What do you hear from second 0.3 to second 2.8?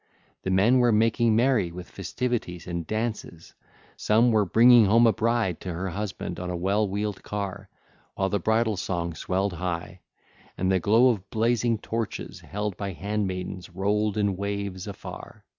The men were making merry with festivities